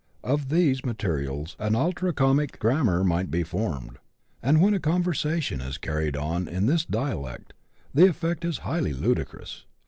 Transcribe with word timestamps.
Of 0.23 0.49
these 0.49 0.83
materials 0.83 1.55
an 1.59 1.75
ultra 1.75 2.11
comic 2.11 2.57
grammar 2.57 3.03
might 3.03 3.29
be 3.29 3.43
formed; 3.43 3.99
and 4.41 4.59
when 4.59 4.73
a 4.73 4.79
conversation 4.79 5.61
is 5.61 5.77
carried 5.77 6.17
on 6.17 6.47
in 6.47 6.65
this 6.65 6.85
dialect, 6.85 7.53
the 7.93 8.07
effect 8.09 8.43
is 8.43 8.57
highly 8.65 8.93
ludicrous. 8.93 9.65